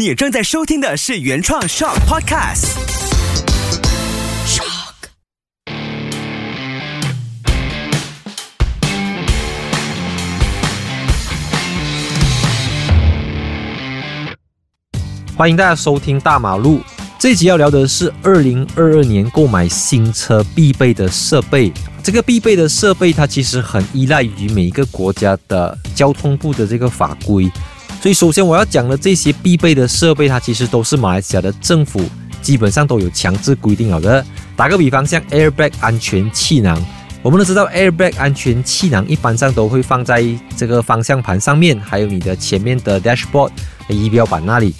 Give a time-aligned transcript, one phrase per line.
[0.00, 2.68] 你正在收听的是原创 Shock Podcast。
[4.46, 4.94] Shock。
[15.36, 16.80] 欢迎大家收听大马路。
[17.18, 21.70] 这一集要聊的是二零二二年购买新车必备的设备。
[22.02, 27.52] 这个必备的设备，它其实很依赖于每一个国家的交通部的这个法规。
[28.00, 32.00] 所以，首先我要讲的这些必备的设备，它其实都是马来西亚的政府
[32.40, 34.24] 基本上都有强制规定好的。
[34.56, 36.82] 打个比方，像 airbag 安全气囊，
[37.20, 40.24] 我们都知道 airbag 安全气囊一般上都会放在
[40.56, 43.50] 这个方向盘上面，还有你的前面的 dashboard
[43.88, 44.74] 仪表板那里。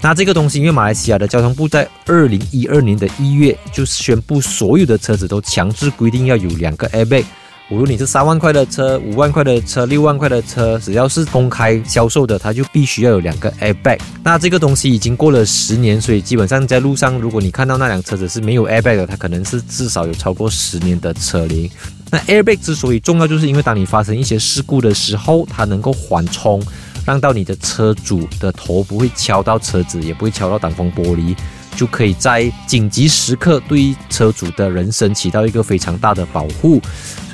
[0.00, 7.24] 那这个东西，因为马来西亚的交通部在二零一二年的一月就宣布，所有的车子都强制规定要有两个 airbag。
[7.70, 13.98] 无论你是三万块的车、五万块的车、六万块的车，只要是公开销售的，它就必须要有两个 airbag。
[14.22, 21.68] 那这个东西已经过了十年，所以基本上在路上，如果你看到那辆车子是没有 airbag 的，它可能是至少有超过十年的车龄。
[22.10, 26.62] 那 airbag 之所以重要，就是因为当你发生一些事故的时候，它能够缓冲，
[27.06, 31.34] 让到你的车主的头不会敲到车子，也不会敲到挡风玻璃。
[31.76, 36.80] 就可以在紧急时刻对车主的人身起到一个非常大的保护，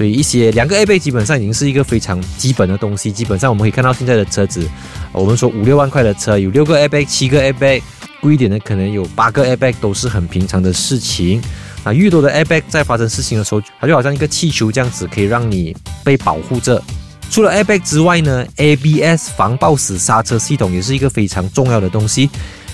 [0.01, 3.13] 所以一些两个 a bag 基本上已经是一个非常基本的东西。
[3.13, 4.67] 基本上我们可以看到现在的车子，
[5.13, 7.83] 我们说五六万块的车有六个 a bag、七个 a bag，
[8.19, 11.43] 贵一点的可能有八个 a bag，都是很平常的事情。
[11.85, 16.83] 啊，越多的 a bag 在发生事情的时候，它就好像一个气球这样子，可以让你被保护着。
[17.31, 22.31] 除了 a bag 之外呢，ABS 防抱死刹车系统也是一个非常重要的东西。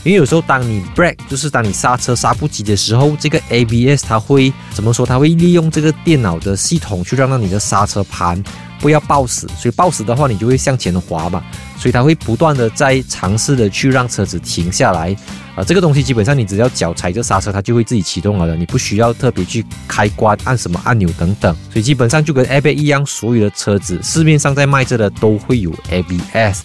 [0.07, 5.05] 因为有时候当你 brake 就是当你刹车刹不及的时候，这个 ABS 它会怎么说？
[5.05, 8.41] 它会利用这个电脑的系统去让到你的刹车盘
[8.79, 11.43] 不要抱死，所以抱死的话你就会向前滑嘛，
[11.77, 15.13] 所以它会不断的在尝试的去让车子停下来。
[15.57, 21.53] 啊，这个东西基本上你只要脚踩着刹车，它就会自己启动了的，你不需要特别去开关按什么按钮等等。
[21.73, 26.63] 所以基本上就跟 ABS 一样，所有的车子市面上在卖着的都会有 ABS。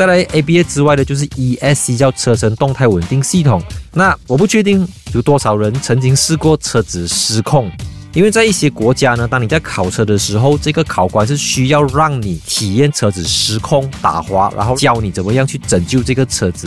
[0.00, 3.62] 再来，A B A 之外的，就是 ESC，叫车身动态稳定系统。
[3.92, 7.70] 那我不确定有多少人曾经试过车子失控，
[8.14, 16.66] 因为在一些国家呢，当你在考车的时候，这个考官是需要让你体验车子失控打滑，然后教你怎么样去拯救这个车子。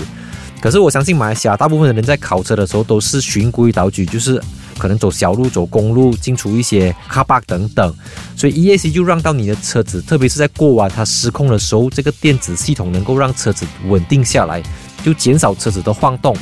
[0.61, 4.39] 可是我相信马来西亚大部分的人在考车的时候都是循规蹈矩，就是。
[4.83, 7.95] 可能走小路、走公路，进出一些卡巴等等，
[8.35, 14.61] 所以 ESC 就让到你的车子，特别是在过弯它失控的时候，这个电子系统能够让车子稳定下来，
[15.01, 16.35] 就减少车子的晃动。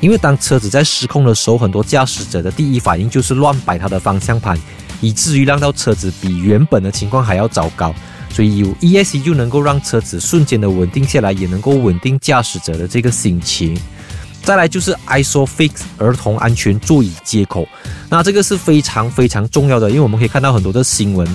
[0.00, 4.58] 因为当车子在失控的时候，很多驾驶者的第一反应就是乱摆它的方向盘，
[5.02, 7.94] 以至于让到车子比原本的情况还要糟糕。
[8.30, 13.78] 所以有 ESC 就能够让车子瞬间的稳定下来，也能够稳定驾驶者的这个心情。
[14.42, 17.66] 再来就是 ISOFIX 儿童安全座椅接口，
[18.10, 21.26] 那这个是非常非常重要的，因为我们可以看到很多的新闻，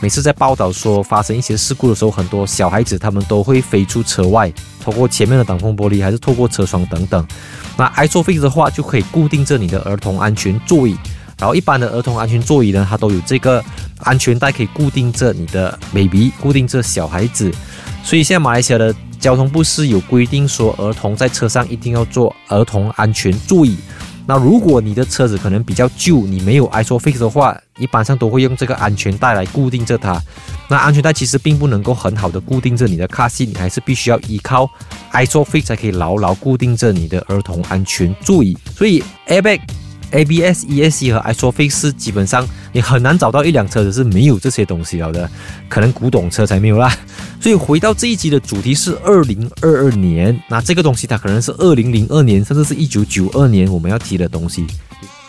[0.00, 7.26] 每次在报道说发生一些事故的时候，很多小孩子他们都会飞出车外，透过前面的挡风玻璃，还是透过车窗等等。
[7.76, 10.96] 那 ISOFIX 的话就可以固定着你的儿童安全座椅，
[11.38, 13.62] 然后一般的儿童安全座椅呢，它都有这个
[13.98, 17.52] 安全带可以固定着你的 baby，固定着小孩子，
[18.04, 18.94] 所以现在马来西亚的。
[19.22, 23.76] 交通部是有规定说，儿童在车上一定要坐儿童安全座椅。
[24.26, 30.20] 那如果你的车子可能比较旧，你没有 ISOFIX 的话，一般上都会用这个安全带来固定着它。
[30.68, 34.68] 那安全带其实并不能够很好的固定着你的卡西，你还是必须要依靠
[35.12, 38.58] ISOFIX 才可以牢牢固定着你的儿童安全座椅。
[38.74, 39.60] 所以 Airbag。
[40.12, 45.28] ABS、ESC 和 ISOFIX 基本上你很难找到一辆车子是没有这些东西了的，
[45.68, 46.96] 可能古董车才没有啦。
[47.40, 54.66] 所以回到这一集的主题是二零二二年，那这个东西它可能是二零零二年，甚至是一九九二年我们要提的东西。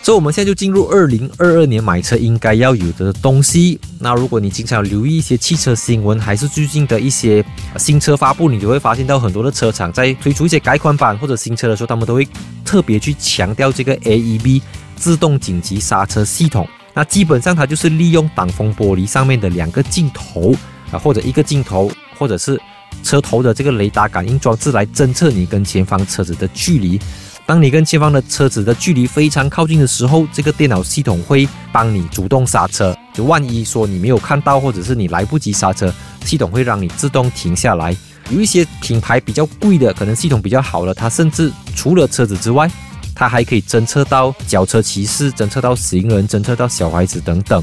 [0.04, 3.80] 所以我们现在就进入二零二二年买车应该要有的东西。
[4.00, 7.44] 那如果你经常留意一些汽车新闻，还是最近的一些
[7.78, 12.28] 新车发布，你就会发现到很多的车厂在推出一些改款版或者新车的时候，他们都会
[12.66, 14.62] 特别去强调这个 AEB
[14.98, 16.68] 自动紧急刹车系统。
[16.94, 20.54] 那基本上它就是利用挡风玻璃上面的两个镜头
[20.92, 21.90] 啊，或者一个镜头，
[22.20, 22.62] 或者是
[23.04, 27.00] 车头的这个雷达感应装置来侦测你跟前方车子的距离。
[27.46, 32.96] 当你跟前方的车子的距离非常靠近的时候，这个电脑系统会帮你主动刹车。
[33.14, 35.94] 就万一说你没有看到，或者是你来不及刹车，
[36.24, 37.96] 系统会让你自动停下来。
[38.30, 42.72] 有一些品牌比较贵的，可能系统比较好了，它甚至除了车子之外，
[43.14, 47.62] 它还可以侦测到脚车骑士、侦测到行人、侦测到小孩子等等。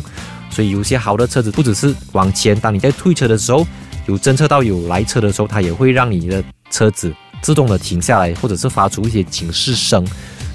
[0.51, 3.67] 所以有些好的车子不只是往前，当你在退车的时候
[4.07, 7.11] 有侦测到有来车的时候，它也会让你的车子。
[7.43, 10.07] 自动的停下来，或者是发出一些警示声。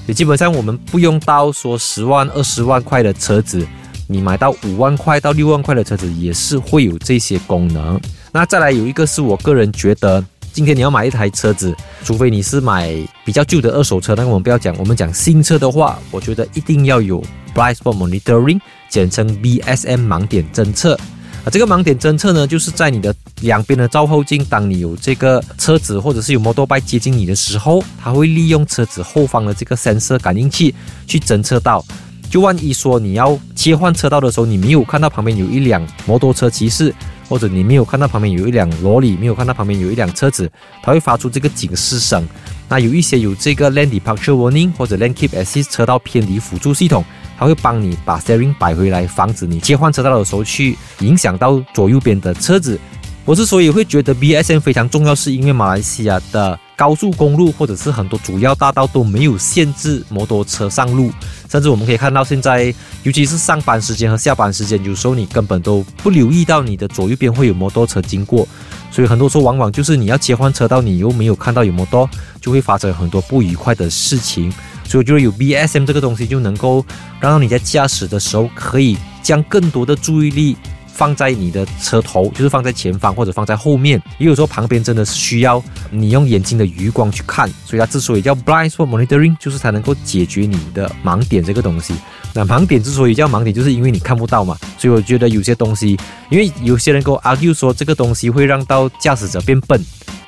[0.08, 3.66] 也基本上我们不用到说十万、二十万块的车子，
[4.08, 8.00] 你买到五万块到六万块的车子也是会有这些功能。
[8.32, 10.24] 那再来有一个是我个人觉得，
[10.54, 12.96] 今天你要买一台车子，除非你是买
[13.26, 17.20] 比较旧的二手车，但我们不要讲，我们讲新车的话，我觉得一定要有
[17.56, 18.60] blind spot monitoring，
[18.90, 21.00] 简称 BSM 盲点侦测。
[21.46, 30.74] 啊，这个盲点侦测呢，就是在你的两边的照后镜，当你有这个车子或者是有摩托拜接近你的时候，它会利用车子后方的这个 sensor 感应器
[31.06, 31.86] 去侦测到。
[32.32, 36.92] 就万一说你要切换车道的时候，你没有看到旁边有一辆摩托车骑士，
[37.30, 40.52] 或者你没有看到旁边有一辆罗里，没有看到旁边有一辆车子，
[40.82, 42.28] 它会发出这个警示声。
[42.68, 47.06] 那有一些有这个 lane departure warning 或者 lane keep assist 车道偏离辅助系统。
[47.38, 52.80] 它会帮你把 steering 摆回来，防止你切换车道的时候去影响到左右边的车子。
[53.26, 61.10] 我之所以会觉得 BSM 非常重要，是因为马来西亚的高速公路或者是很多主要大道都没有限制摩托车上路，
[61.50, 62.72] 甚至我们可以看到现在，
[63.02, 68.48] 尤其是上班时间和下班时间，有时候你根本都不留意到你的左右边会有摩托车经过，
[68.92, 72.08] 所以很多时候往往就是你要切换车道，你又没有看到有摩托，
[72.40, 74.54] 就会发生很多不愉快的事情。
[74.86, 76.86] 所以我觉得有 BSM 这个东西就能够
[77.20, 80.56] 让你在驾驶的时候可以将更多的注意力
[80.88, 84.02] 放在你的车头，就是放在前方或者放在后面。
[84.18, 85.62] 也有时候旁边真的是需要
[85.92, 87.50] 你用眼睛的余光去看。
[87.66, 91.94] 所以它之所以叫 Blind Spot Monitoring，就是它能够解决你的盲点这个东西。
[92.34, 94.58] 那盲点之所以叫盲点，就是因为你看不到嘛。
[94.78, 96.00] 所以我觉得有些东西，
[96.30, 99.84] 因为有些人跟我 argue 说这个东西会让到驾驶者变笨。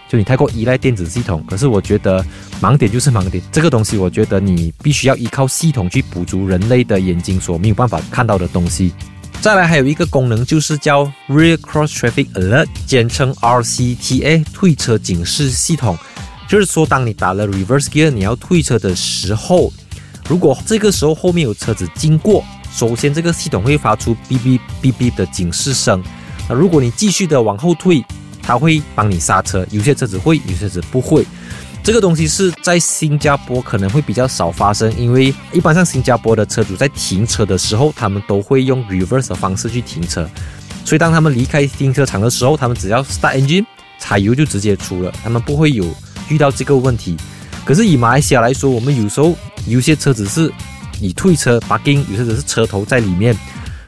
[0.09, 2.25] 就你太过依赖电子系统，可是我觉得
[2.61, 8.93] 盲点就是盲点，这个东西我觉得你必须要依靠系统去补足人类的眼睛所没有办法看到的东西。
[9.41, 15.97] 再来还有一个功能就是叫 Rear Cross Traffic Alert，简称 RCTA 退车警示系统，
[16.47, 19.73] 就是说当你打了 Reverse Gear 你要退车的时候，
[20.29, 26.01] 如果这个时候后面有车子经过，首先这个系统会发出哔哔哔哔的警示声，
[26.47, 28.01] 那如果你继续的往后退。
[28.47, 31.25] 它会帮你刹车，有些车子会，有些车子不会。
[31.83, 40.29] 这个东西是在新加坡可能会比较少发生，因为一般上新加坡的车主在停车的时候，他们都会用 reverse 的方式去停车，
[40.85, 43.65] 所以当他们离开停车场的时候，他们只要 start engine，
[43.99, 45.85] 踩油就直接出了，他们不会有
[46.29, 47.17] 遇到这个问题。
[47.65, 49.35] 可是以马来西亚来说，我们有时候
[49.65, 50.49] 有些车子是
[51.01, 53.37] 你退车，barking 有些只是车头在里面。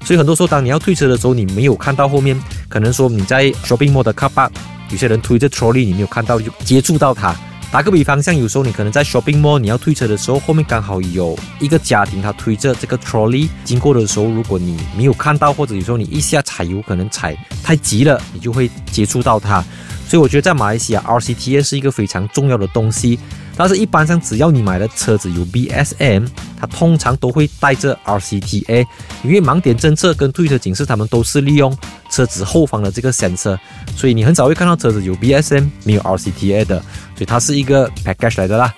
[0.04, 4.50] 所以很多时候，当你要退车的时候，你没有看到后面，可能说你在 shopping mall 的 car park，
[4.90, 7.36] 有些人推着 trolley，你没有看到就接触到它。
[7.72, 19.64] 打个比方，像有时候你可能在 shopping mall，你要退车的时候，后面刚好有一个家庭，他推着这个 trolley 经过的时候，如果你没有看到，或者有时候你一下踩油可能踩太急了，你就会接触到它。
[20.08, 23.20] 所以我觉得在马来西亚，RCTA 是一个非常重要的东西。
[23.62, 26.26] 但是，一般上只要你买的车子有 BSM，
[26.58, 28.88] 它通常都会带着 RCTA，
[29.22, 31.78] 因为盲点侦测跟退车警示，它们都是利用
[32.10, 33.60] 车子后方的这个 sensor，
[33.98, 36.80] 所以你很少会看到车子有 BSM 没有 RCTA 的，
[37.16, 38.74] 所以它是一个 package 来的啦。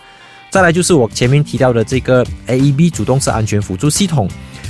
[0.49, 4.27] 再来就是我前面提到的这个 AEB 主动式安全辅助系统。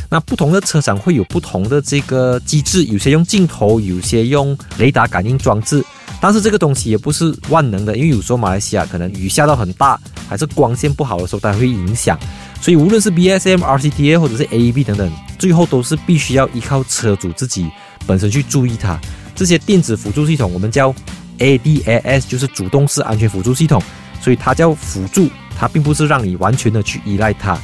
[0.10, 5.82] 那不同的车厂会有不同的这个机制，有些用镜头，有些用雷达感应装置。
[6.22, 12.18] 但是这个东西也不是万能的，因为有时候马来西亚可能雨下到很大，还是光线不好的时候，它会影响。
[12.62, 17.68] 所以无论是 BSM、RCTA 或者是 AEB 等等，最后都是必须要依靠车主自己
[18.06, 19.00] 本身去注意它。
[19.36, 20.94] 这些电子辅助系统我们叫
[21.40, 23.82] ADAS，就是主动式安全辅助系统，
[24.22, 27.60] 所以它叫辅助，它并不是让你完全的去依赖它。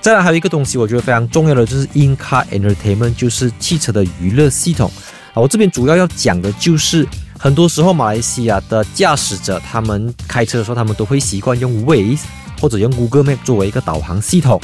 [0.00, 4.90] 再来还有一个东西，我觉得非常重要的就是 In-Car Entertainment，就是汽车的娱乐系统
[5.32, 5.40] 啊。
[5.40, 7.06] 我这边主要要讲的就是，
[7.44, 12.22] 很多时候马来西亚的驾驶者他们开车的时候，他们都会习惯用 Waze
[12.58, 14.58] 或者用 Google Map 作为一个导航系统。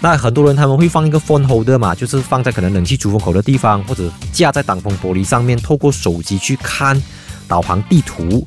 [0.00, 7.00] 那很多人他们会放一个 Phone Holder 嘛，就是放在可能冷气出风口的地方，或者架在挡风玻璃上面，透过手机去看
[7.46, 8.44] 导航地图。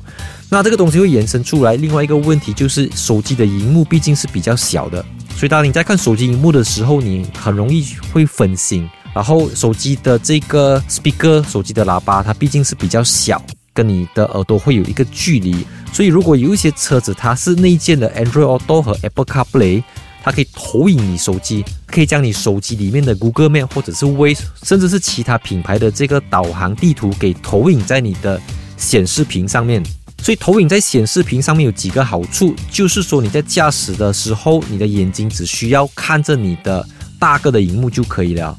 [0.50, 5.02] 那这个东西会延伸出来另外一个问题，就是手机的荧幕毕竟是比较小的。
[5.34, 8.86] 所以，当你在看手机荧幕的时候，你很容易会分心。
[9.14, 13.42] 然后，手机的这个 speaker，手机的喇叭，它毕竟是比较小，
[13.80, 15.66] 跟你的耳朵会有一个距离。
[15.90, 19.82] 所以，如果有一些车子它是内建的 Android Auto 和 Apple CarPlay，
[20.22, 28.38] 它可以投影你手机，可以将你手机里面的 Google Map 或者是 Waze，甚至是其他品牌的这个导航地图给投影在你的
[28.76, 29.82] 显示屏上面。
[30.22, 36.86] 所以投影在显示屏上面有几个好处，就是说你在驾驶的时候，你的眼睛只需要看着你的
[37.18, 38.54] 大个的荧幕就可以了。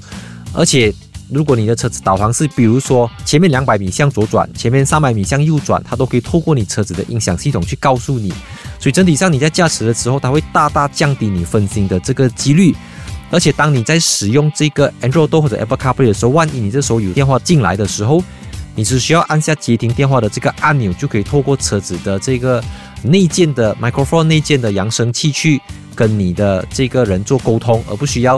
[0.54, 0.92] 而且
[1.32, 8.34] 如果你的车子导航是，比如说前面两百米向左转，前面三百米向右转，它都可以透过你车子的音响系统去告诉你。
[8.78, 12.76] 所以整体上你在驾驶的时候，它会大大降低你分心的这个几率。
[13.30, 18.22] 而且当你在使用这个 Android 或者 Apple CarPlay 的时候，万一你这时候有电话进来的时候，
[18.76, 22.62] 你只需要按下接听电话的这个按钮，就可以透过车子的这个
[23.04, 25.62] 内建的 microphone 内建的扬声器去
[25.96, 28.38] 跟你的这个人做沟通，而不需要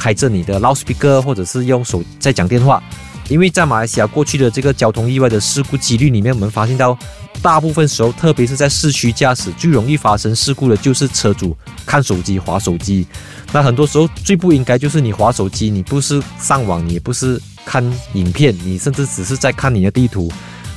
[0.00, 2.82] 开着你的 loudspeaker 或者是用手在讲电话。
[3.28, 6.98] 因为在马来西亚过去的这个交通意外的事故几率里面，我们发现到
[7.40, 13.06] 大部分时候，特别是在市区驾驶，最容易发生事故的就是车主看手机、划手机。
[13.52, 20.32] 那很多时候最不应该就是你划手机，你不是上网，你也不是看影片，你甚至只是在看你的地图。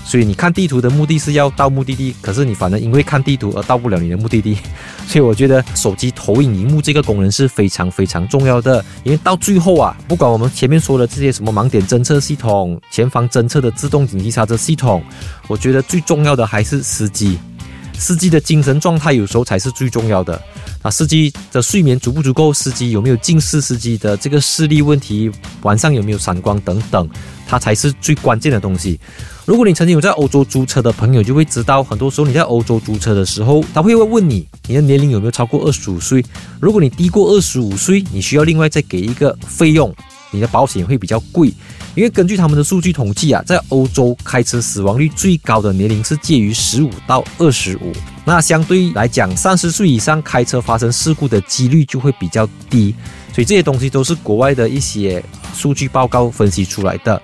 [0.06, 4.58] 所以你看地图的目的是要到目的地，可是你反而因为看地图而到不了你的目的地。
[5.08, 15.04] 所以我觉得手机投影荧幕这个功能是非常非常重要的，因为到最后啊，不管我们前面说的这些什么盲点侦测系统、前方侦测的自动紧急刹车系统，
[15.48, 17.38] 我觉得最重要的还是司机，
[17.98, 20.42] 司机的精神状态有时候才是最重要的。
[20.84, 22.54] 啊，司机的睡眠足不足够？
[22.54, 23.62] 司机有没有近视？
[23.62, 27.10] 司机的这个视力问题，晚上有没有闪光等等，
[27.48, 29.00] 它才是最关键的东西。
[29.46, 36.22] 如果你曾经有在欧洲租车的朋友，就会知道，很多时候你在欧洲租车的时候，他会问你，你的年龄有没有超过二十五岁？
[36.60, 39.96] 如果你低过二十五岁，你需要另外再给一个费用，
[40.32, 41.54] 你的保险会比较贵。
[41.96, 47.94] 因为根据他们的数据统计啊，在欧洲开车死亡率最高的年龄是介于十五到二十五，
[48.26, 52.96] 那相对来讲，三十岁以上开车发生事故的几率就会比较低。
[53.34, 55.24] 所以这些东西都是国外的一些
[55.56, 57.22] 数据报告分析出来的。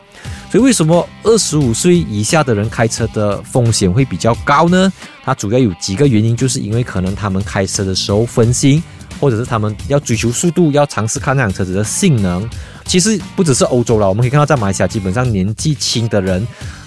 [0.52, 4.92] 所以为什么二十五岁以下的人开车的风险会比较高呢？
[5.24, 8.84] 它主要有几个原因，就是因为可能他们开车的时候分心，
[9.20, 12.50] 或者是他们要追求速度，要尝试看那辆车子的性能。
[12.86, 16.46] 其实不只是欧洲了，我们可以看到在马来西亚，基本上年纪轻的人，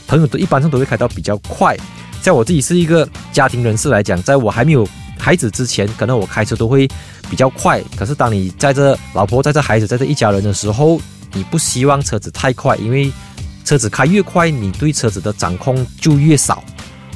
[0.09, 1.77] 朋友都一般上都会开到比较快。
[2.23, 4.89] 像我自己是一个家庭人士来讲，在我还没有
[5.19, 6.89] 孩子之前，可能我开车都会
[7.29, 7.83] 比较快。
[7.97, 11.01] 可是当你在这老婆在这孩子在这一家人的时候，
[11.33, 13.13] 你不希望车子太快，因为
[13.65, 16.63] 车子开越快，你对车子的掌控就越少。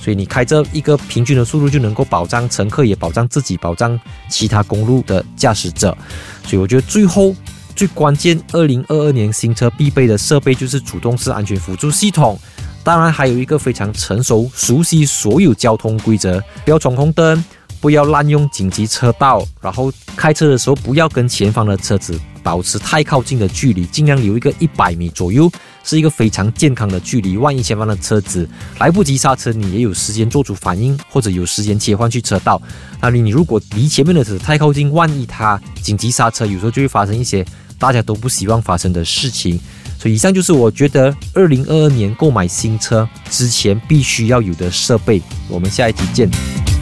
[0.02, 3.98] 所以你开这一个平均的速度，就能够保障乘客，也保障自己，保障
[4.28, 5.96] 其他公路的驾驶者。
[6.44, 7.34] 所以我觉得最后。
[7.76, 12.40] 最关键，二零二二年新车必备的设备就是主动式安全辅助系统。
[12.86, 17.44] 当然，还有一个非常成熟、熟悉所有交通规则，不要闯红灯，
[17.80, 25.50] 不要滥用紧急车道，然后开车的时候不要跟前方的车子保持太靠近的距离，尽量留一个一百米左右，
[25.82, 27.36] 是一个非常健康的距离。
[27.36, 32.62] 万一前方的车子来不及刹车，你也有时间做出反应，或者有时间切换去车道。
[33.00, 37.44] 那你如果离前面的车子太靠近，万一它紧急刹车，有时候就会发生一些。
[37.78, 39.60] 大家都不希望发生的事情，
[39.98, 45.20] 所以以上就是我觉得二零二二年购买新车之前必须要有的设备。
[45.48, 46.75] 我们下一集见。